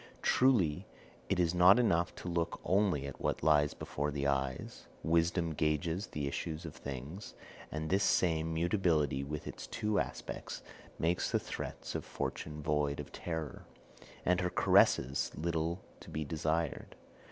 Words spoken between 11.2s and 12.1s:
the threats of